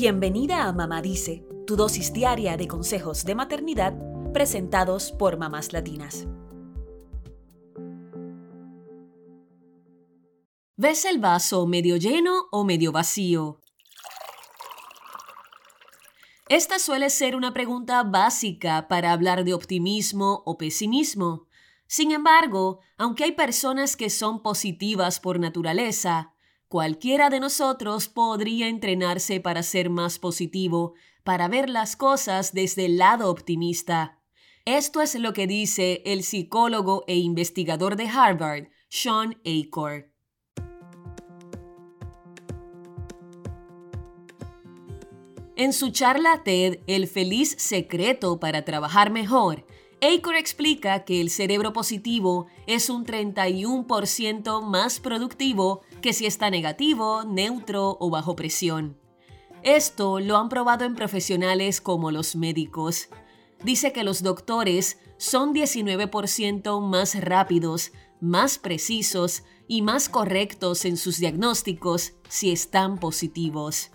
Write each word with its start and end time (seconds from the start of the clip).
Bienvenida 0.00 0.68
a 0.68 0.72
Mamá 0.72 1.02
Dice, 1.02 1.44
tu 1.66 1.74
dosis 1.74 2.12
diaria 2.12 2.56
de 2.56 2.68
consejos 2.68 3.24
de 3.24 3.34
maternidad 3.34 3.94
presentados 4.32 5.10
por 5.10 5.38
mamás 5.38 5.72
latinas. 5.72 6.28
¿Ves 10.76 11.04
el 11.04 11.18
vaso 11.18 11.66
medio 11.66 11.96
lleno 11.96 12.46
o 12.52 12.62
medio 12.62 12.92
vacío? 12.92 13.60
Esta 16.48 16.78
suele 16.78 17.10
ser 17.10 17.34
una 17.34 17.52
pregunta 17.52 18.04
básica 18.04 18.86
para 18.86 19.10
hablar 19.10 19.42
de 19.42 19.52
optimismo 19.52 20.44
o 20.46 20.58
pesimismo. 20.58 21.48
Sin 21.88 22.12
embargo, 22.12 22.78
aunque 22.98 23.24
hay 23.24 23.32
personas 23.32 23.96
que 23.96 24.10
son 24.10 24.44
positivas 24.44 25.18
por 25.18 25.40
naturaleza, 25.40 26.34
cualquiera 26.68 27.30
de 27.30 27.40
nosotros 27.40 28.08
podría 28.08 28.68
entrenarse 28.68 29.40
para 29.40 29.62
ser 29.62 29.88
más 29.88 30.18
positivo, 30.18 30.94
para 31.24 31.48
ver 31.48 31.70
las 31.70 31.96
cosas 31.96 32.52
desde 32.52 32.84
el 32.84 32.98
lado 32.98 33.30
optimista. 33.30 34.18
Esto 34.66 35.00
es 35.00 35.14
lo 35.14 35.32
que 35.32 35.46
dice 35.46 36.02
el 36.04 36.22
psicólogo 36.22 37.04
e 37.06 37.16
investigador 37.16 37.96
de 37.96 38.08
Harvard, 38.08 38.68
Sean 38.90 39.40
Acor. 39.46 40.12
En 45.56 45.72
su 45.72 45.90
charla 45.90 46.42
TED 46.44 46.80
El 46.86 47.08
feliz 47.08 47.56
secreto 47.58 48.38
para 48.38 48.64
trabajar 48.64 49.10
mejor, 49.10 49.66
Acor 50.00 50.36
explica 50.36 51.04
que 51.04 51.20
el 51.20 51.30
cerebro 51.30 51.72
positivo 51.72 52.46
es 52.66 52.90
un 52.90 53.04
31% 53.04 54.62
más 54.62 55.00
productivo 55.00 55.82
que 56.00 56.12
si 56.12 56.26
está 56.26 56.50
negativo, 56.50 57.24
neutro 57.24 57.96
o 58.00 58.10
bajo 58.10 58.36
presión. 58.36 58.98
Esto 59.62 60.20
lo 60.20 60.36
han 60.36 60.48
probado 60.48 60.84
en 60.84 60.94
profesionales 60.94 61.80
como 61.80 62.10
los 62.10 62.36
médicos. 62.36 63.08
Dice 63.64 63.92
que 63.92 64.04
los 64.04 64.22
doctores 64.22 64.98
son 65.16 65.52
19% 65.52 66.80
más 66.80 67.20
rápidos, 67.20 67.92
más 68.20 68.58
precisos 68.58 69.42
y 69.66 69.82
más 69.82 70.08
correctos 70.08 70.84
en 70.84 70.96
sus 70.96 71.18
diagnósticos 71.18 72.14
si 72.28 72.52
están 72.52 72.98
positivos. 72.98 73.90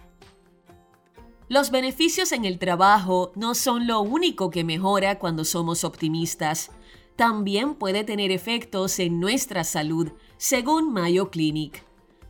Los 1.49 1.71
beneficios 1.71 2.31
en 2.31 2.45
el 2.45 2.57
trabajo 2.57 3.31
no 3.35 3.53
son 3.53 3.87
lo 3.87 4.01
único 4.01 4.49
que 4.49 4.63
mejora 4.63 5.19
cuando 5.19 5.45
somos 5.45 5.83
optimistas. 5.83 6.71
También 7.15 7.75
puede 7.75 8.03
tener 8.03 8.31
efectos 8.31 8.97
en 8.99 9.19
nuestra 9.19 9.63
salud, 9.63 10.11
según 10.37 10.91
Mayo 10.91 11.29
Clinic. 11.29 11.85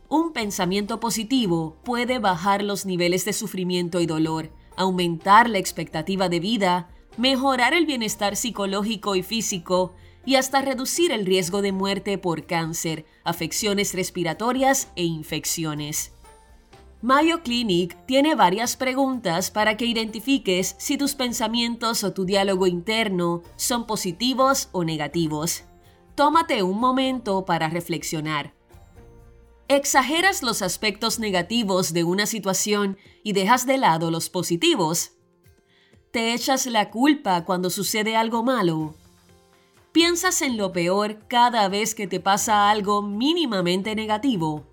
Un 0.08 0.32
pensamiento 0.32 1.00
positivo 1.00 1.76
puede 1.82 2.18
bajar 2.18 2.62
los 2.62 2.86
niveles 2.86 3.24
de 3.24 3.32
sufrimiento 3.32 4.00
y 4.00 4.06
dolor, 4.06 4.50
aumentar 4.76 5.48
la 5.48 5.58
expectativa 5.58 6.28
de 6.28 6.40
vida, 6.40 6.90
mejorar 7.16 7.74
el 7.74 7.86
bienestar 7.86 8.36
psicológico 8.36 9.16
y 9.16 9.22
físico 9.22 9.94
y 10.26 10.36
hasta 10.36 10.62
reducir 10.62 11.10
el 11.12 11.26
riesgo 11.26 11.62
de 11.62 11.72
muerte 11.72 12.18
por 12.18 12.46
cáncer, 12.46 13.06
afecciones 13.24 13.94
respiratorias 13.94 14.88
e 14.96 15.04
infecciones. 15.04 16.12
Mayo 17.02 17.42
Clinic 17.42 17.98
tiene 18.06 18.34
varias 18.34 18.76
preguntas 18.76 19.50
para 19.50 19.76
que 19.76 19.84
identifiques 19.84 20.74
si 20.78 20.96
tus 20.96 21.14
pensamientos 21.14 22.02
o 22.02 22.14
tu 22.14 22.24
diálogo 22.24 22.66
interno 22.66 23.42
son 23.56 23.86
positivos 23.86 24.70
o 24.72 24.84
negativos. 24.84 25.64
Tómate 26.14 26.62
un 26.62 26.80
momento 26.80 27.44
para 27.44 27.68
reflexionar. 27.68 28.54
¿Exageras 29.68 30.42
los 30.42 30.60
aspectos 30.60 31.18
negativos 31.18 31.94
de 31.94 32.04
una 32.04 32.26
situación 32.26 32.98
y 33.22 33.32
dejas 33.32 33.66
de 33.66 33.78
lado 33.78 34.10
los 34.10 34.28
positivos? 34.28 35.12
¿Te 36.10 36.34
echas 36.34 36.66
la 36.66 36.90
culpa 36.90 37.46
cuando 37.46 37.70
sucede 37.70 38.14
algo 38.14 38.42
malo? 38.42 38.94
¿Piensas 39.90 40.42
en 40.42 40.58
lo 40.58 40.70
peor 40.72 41.26
cada 41.28 41.66
vez 41.68 41.94
que 41.94 42.06
te 42.06 42.20
pasa 42.20 42.68
algo 42.68 43.00
mínimamente 43.00 43.94
negativo? 43.94 44.66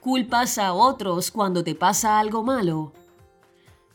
¿Culpas 0.00 0.58
a 0.58 0.72
otros 0.72 1.30
cuando 1.30 1.62
te 1.62 1.76
pasa 1.76 2.18
algo 2.18 2.42
malo? 2.42 2.92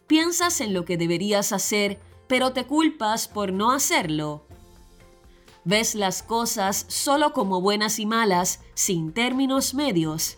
¿Piensas 0.08 0.62
en 0.62 0.74
lo 0.74 0.86
que 0.86 0.96
deberías 0.96 1.52
hacer, 1.52 2.00
pero 2.26 2.54
te 2.54 2.66
culpas 2.66 3.28
por 3.28 3.52
no 3.52 3.72
hacerlo? 3.72 4.46
¿Ves 5.66 5.96
las 5.96 6.24
cosas 6.24 6.86
solo 6.88 7.34
como 7.34 7.62
buenas 7.62 8.00
y 8.00 8.06
malas, 8.06 8.62
sin 8.74 9.12
términos 9.12 9.74
medios? 9.74 10.38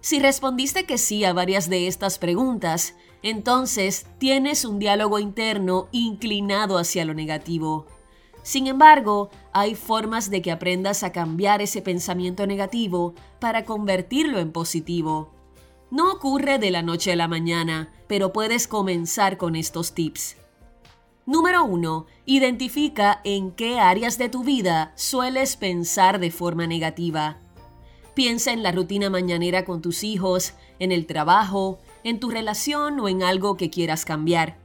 Si 0.00 0.18
respondiste 0.18 0.84
que 0.84 0.96
sí 0.96 1.24
a 1.24 1.32
varias 1.32 1.68
de 1.68 1.86
estas 1.86 2.18
preguntas, 2.18 2.94
entonces 3.22 4.06
tienes 4.18 4.64
un 4.64 4.78
diálogo 4.78 5.18
interno 5.18 5.88
inclinado 5.92 6.78
hacia 6.78 7.04
lo 7.04 7.14
negativo. 7.14 7.86
Sin 8.42 8.66
embargo, 8.66 9.28
hay 9.52 9.74
formas 9.74 10.30
de 10.30 10.40
que 10.40 10.52
aprendas 10.52 11.02
a 11.02 11.12
cambiar 11.12 11.60
ese 11.60 11.82
pensamiento 11.82 12.46
negativo 12.46 13.14
para 13.40 13.64
convertirlo 13.64 14.38
en 14.38 14.52
positivo. 14.52 15.34
No 15.90 16.12
ocurre 16.12 16.58
de 16.58 16.70
la 16.70 16.82
noche 16.82 17.12
a 17.12 17.16
la 17.16 17.28
mañana, 17.28 17.92
pero 18.06 18.32
puedes 18.32 18.68
comenzar 18.68 19.36
con 19.36 19.56
estos 19.56 19.92
tips. 19.92 20.36
Número 21.28 21.62
1. 21.62 22.06
Identifica 22.24 23.20
en 23.22 23.50
qué 23.50 23.78
áreas 23.78 24.16
de 24.16 24.30
tu 24.30 24.44
vida 24.44 24.92
sueles 24.94 25.56
pensar 25.56 26.20
de 26.20 26.30
forma 26.30 26.66
negativa. 26.66 27.36
Piensa 28.14 28.50
en 28.52 28.62
la 28.62 28.72
rutina 28.72 29.10
mañanera 29.10 29.66
con 29.66 29.82
tus 29.82 30.04
hijos, 30.04 30.54
en 30.78 30.90
el 30.90 31.04
trabajo, 31.04 31.80
en 32.02 32.18
tu 32.18 32.30
relación 32.30 32.98
o 32.98 33.10
en 33.10 33.22
algo 33.22 33.58
que 33.58 33.68
quieras 33.68 34.06
cambiar 34.06 34.56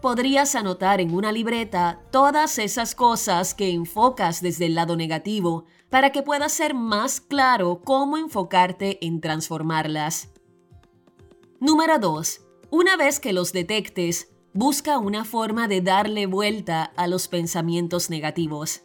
podrías 0.00 0.54
anotar 0.54 1.00
en 1.00 1.12
una 1.12 1.32
libreta 1.32 2.00
todas 2.12 2.60
esas 2.60 2.94
cosas 2.94 3.54
que 3.54 3.70
enfocas 3.70 4.40
desde 4.40 4.66
el 4.66 4.76
lado 4.76 4.94
negativo 4.94 5.64
para 5.90 6.12
que 6.12 6.22
pueda 6.22 6.48
ser 6.48 6.74
más 6.74 7.20
claro 7.20 7.80
cómo 7.84 8.16
enfocarte 8.16 9.04
en 9.04 9.20
transformarlas. 9.20 10.28
Número 11.58 11.98
2. 11.98 12.40
Una 12.70 12.96
vez 12.96 13.18
que 13.18 13.32
los 13.32 13.52
detectes, 13.52 14.28
busca 14.56 14.96
una 14.98 15.26
forma 15.26 15.68
de 15.68 15.82
darle 15.82 16.24
vuelta 16.24 16.84
a 16.96 17.06
los 17.08 17.28
pensamientos 17.28 18.08
negativos. 18.08 18.80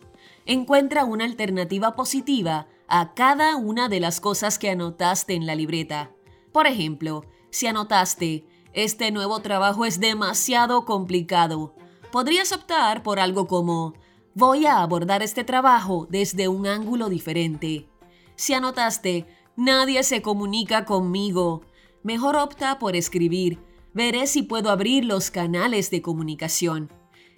Encuentra 0.45 1.05
una 1.05 1.23
alternativa 1.23 1.95
positiva 1.95 2.67
a 2.89 3.13
cada 3.13 3.55
una 3.55 3.87
de 3.87 4.01
las 4.01 4.19
cosas 4.19 4.59
que 4.59 4.69
anotaste 4.69 5.33
en 5.33 5.45
la 5.45 5.55
libreta. 5.55 6.11
Por 6.51 6.67
ejemplo, 6.67 7.23
si 7.51 7.67
anotaste 7.67 8.45
este 8.73 9.11
nuevo 9.11 9.39
trabajo 9.39 9.85
es 9.85 10.01
demasiado 10.01 10.83
complicado. 10.83 11.73
Podrías 12.11 12.51
optar 12.51 13.01
por 13.01 13.21
algo 13.21 13.47
como, 13.47 13.93
voy 14.35 14.65
a 14.65 14.81
abordar 14.81 15.23
este 15.23 15.45
trabajo 15.45 16.05
desde 16.09 16.49
un 16.49 16.67
ángulo 16.67 17.07
diferente. 17.07 17.87
Si 18.35 18.53
anotaste, 18.53 19.25
nadie 19.55 20.03
se 20.03 20.21
comunica 20.21 20.83
conmigo. 20.83 21.61
Mejor 22.03 22.35
opta 22.35 22.77
por 22.77 22.97
escribir. 22.97 23.70
Veré 23.93 24.25
si 24.27 24.43
puedo 24.43 24.69
abrir 24.69 25.03
los 25.03 25.31
canales 25.31 25.91
de 25.91 26.01
comunicación. 26.01 26.89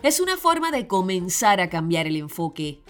Es 0.03 0.19
una 0.19 0.37
forma 0.37 0.69
de 0.69 0.85
comenzar 0.85 1.59
a 1.59 1.69
cambiar 1.69 2.05
el 2.05 2.15
enfoque. 2.15 2.81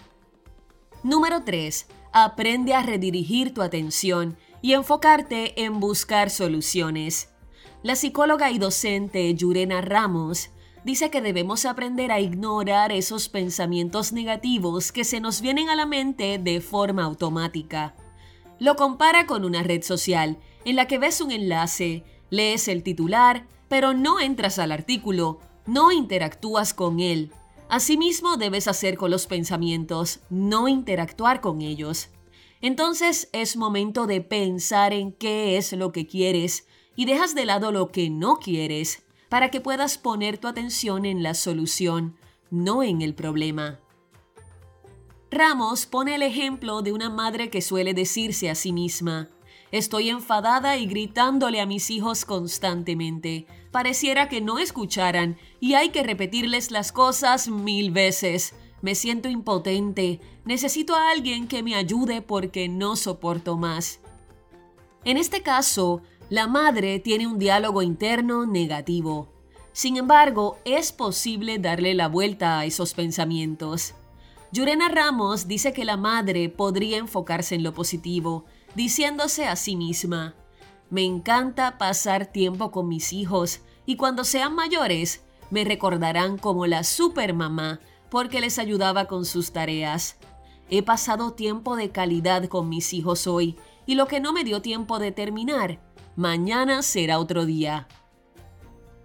Número 1.01 1.43
3. 1.43 1.87
Aprende 2.11 2.73
a 2.73 2.83
redirigir 2.83 3.53
tu 3.53 3.61
atención 3.61 4.37
y 4.61 4.73
enfocarte 4.73 5.63
en 5.63 5.79
buscar 5.79 6.29
soluciones. 6.29 7.29
La 7.83 7.95
psicóloga 7.95 8.51
y 8.51 8.57
docente 8.57 9.33
Yurena 9.33 9.79
Ramos 9.79 10.49
dice 10.83 11.09
que 11.09 11.21
debemos 11.21 11.65
aprender 11.65 12.11
a 12.11 12.19
ignorar 12.19 12.91
esos 12.91 13.29
pensamientos 13.29 14.11
negativos 14.11 14.91
que 14.91 15.05
se 15.05 15.21
nos 15.21 15.39
vienen 15.39 15.69
a 15.69 15.77
la 15.77 15.85
mente 15.85 16.37
de 16.37 16.59
forma 16.59 17.03
automática. 17.03 17.95
Lo 18.59 18.75
compara 18.75 19.25
con 19.25 19.45
una 19.45 19.63
red 19.63 19.83
social 19.83 20.37
en 20.65 20.75
la 20.75 20.87
que 20.87 20.97
ves 20.97 21.21
un 21.21 21.31
enlace, 21.31 22.03
lees 22.33 22.67
el 22.67 22.81
titular, 22.81 23.45
pero 23.67 23.93
no 23.93 24.19
entras 24.19 24.57
al 24.57 24.71
artículo, 24.71 25.39
no 25.67 25.91
interactúas 25.91 26.73
con 26.73 26.99
él. 26.99 27.31
Asimismo 27.69 28.37
debes 28.37 28.67
hacer 28.67 28.97
con 28.97 29.11
los 29.11 29.27
pensamientos, 29.27 30.19
no 30.31 30.67
interactuar 30.67 31.41
con 31.41 31.61
ellos. 31.61 32.09
Entonces 32.59 33.29
es 33.33 33.55
momento 33.55 34.07
de 34.07 34.21
pensar 34.21 34.93
en 34.93 35.11
qué 35.11 35.57
es 35.57 35.73
lo 35.73 35.91
que 35.91 36.07
quieres, 36.07 36.65
y 36.95 37.05
dejas 37.05 37.35
de 37.35 37.45
lado 37.45 37.71
lo 37.71 37.91
que 37.91 38.09
no 38.09 38.37
quieres 38.37 39.03
para 39.29 39.49
que 39.51 39.61
puedas 39.61 39.97
poner 39.97 40.39
tu 40.39 40.47
atención 40.47 41.05
en 41.05 41.21
la 41.21 41.35
solución, 41.35 42.15
no 42.49 42.81
en 42.81 43.01
el 43.01 43.13
problema. 43.13 43.79
Ramos 45.29 45.85
pone 45.85 46.15
el 46.15 46.23
ejemplo 46.23 46.81
de 46.81 46.93
una 46.93 47.09
madre 47.09 47.49
que 47.49 47.61
suele 47.61 47.93
decirse 47.93 48.49
a 48.49 48.55
sí 48.55 48.71
misma, 48.71 49.29
Estoy 49.73 50.09
enfadada 50.09 50.77
y 50.77 50.85
gritándole 50.85 51.59
a 51.59 51.65
mis 51.65 51.89
hijos 51.89 52.25
constantemente. 52.25 53.47
Pareciera 53.71 54.29
que 54.29 54.39
no 54.39 54.59
escucharan 54.59 55.35
y 55.59 55.73
hay 55.73 55.89
que 55.89 56.03
repetirles 56.03 56.69
las 56.69 56.91
cosas 56.91 57.47
mil 57.47 57.89
veces. 57.89 58.53
Me 58.83 58.93
siento 58.93 59.29
impotente. 59.29 60.19
Necesito 60.45 60.95
a 60.95 61.09
alguien 61.09 61.47
que 61.47 61.63
me 61.63 61.73
ayude 61.73 62.21
porque 62.21 62.69
no 62.69 62.95
soporto 62.95 63.57
más. 63.57 63.99
En 65.05 65.17
este 65.17 65.41
caso, 65.41 66.03
La 66.29 66.45
madre 66.45 66.99
tiene 66.99 67.25
un 67.25 67.39
diálogo 67.39 67.81
interno 67.81 68.45
negativo. 68.45 69.27
Sin 69.71 69.97
embargo, 69.97 70.59
es 70.65 70.91
posible 70.91 71.57
darle 71.57 71.95
la 71.95 72.07
vuelta 72.09 72.59
a 72.59 72.65
esos 72.65 72.93
pensamientos. 72.93 73.95
Yurena 74.51 74.87
Ramos 74.87 75.47
dice 75.47 75.73
que 75.73 75.83
la 75.83 75.97
madre 75.97 76.47
podría 76.47 76.97
enfocarse 76.97 77.55
en 77.55 77.63
lo 77.63 77.73
positivo, 77.73 78.45
diciéndose 78.75 79.45
a 79.45 79.55
sí 79.55 79.75
misma, 79.75 80.35
me 80.89 81.03
encanta 81.03 81.77
pasar 81.77 82.27
tiempo 82.27 82.71
con 82.71 82.87
mis 82.87 83.13
hijos 83.13 83.61
y 83.85 83.95
cuando 83.95 84.23
sean 84.23 84.55
mayores 84.55 85.23
me 85.49 85.63
recordarán 85.63 86.37
como 86.37 86.67
la 86.67 86.83
supermamá 86.83 87.79
porque 88.09 88.41
les 88.41 88.59
ayudaba 88.59 89.05
con 89.05 89.25
sus 89.25 89.51
tareas. 89.51 90.17
He 90.69 90.83
pasado 90.83 91.33
tiempo 91.33 91.75
de 91.75 91.89
calidad 91.89 92.45
con 92.45 92.69
mis 92.69 92.93
hijos 92.93 93.27
hoy 93.27 93.57
y 93.85 93.95
lo 93.95 94.07
que 94.07 94.19
no 94.19 94.33
me 94.33 94.43
dio 94.43 94.61
tiempo 94.61 94.99
de 94.99 95.11
terminar, 95.11 95.79
mañana 96.15 96.81
será 96.83 97.19
otro 97.19 97.45
día. 97.45 97.87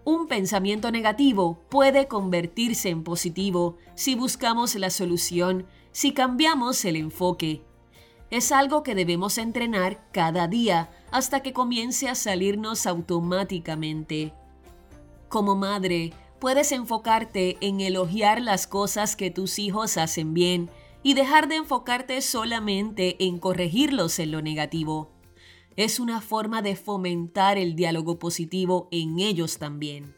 Un 0.04 0.26
pensamiento 0.26 0.90
negativo 0.90 1.58
puede 1.68 2.06
convertirse 2.08 2.88
en 2.88 3.04
positivo 3.04 3.76
si 3.94 4.14
buscamos 4.14 4.74
la 4.74 4.90
solución, 4.90 5.66
si 5.92 6.12
cambiamos 6.12 6.84
el 6.84 6.96
enfoque. 6.96 7.62
Es 8.30 8.52
algo 8.52 8.82
que 8.82 8.94
debemos 8.94 9.38
entrenar 9.38 10.06
cada 10.12 10.48
día 10.48 10.90
hasta 11.10 11.40
que 11.40 11.52
comience 11.52 12.08
a 12.08 12.14
salirnos 12.14 12.86
automáticamente. 12.86 14.34
Como 15.28 15.56
madre, 15.56 16.12
puedes 16.38 16.72
enfocarte 16.72 17.56
en 17.60 17.80
elogiar 17.80 18.42
las 18.42 18.66
cosas 18.66 19.16
que 19.16 19.30
tus 19.30 19.58
hijos 19.58 19.96
hacen 19.96 20.34
bien 20.34 20.70
y 21.02 21.14
dejar 21.14 21.48
de 21.48 21.56
enfocarte 21.56 22.20
solamente 22.20 23.16
en 23.24 23.38
corregirlos 23.38 24.18
en 24.18 24.32
lo 24.32 24.42
negativo. 24.42 25.10
Es 25.76 26.00
una 26.00 26.20
forma 26.20 26.60
de 26.60 26.76
fomentar 26.76 27.56
el 27.56 27.76
diálogo 27.76 28.18
positivo 28.18 28.88
en 28.90 29.20
ellos 29.20 29.58
también. 29.58 30.17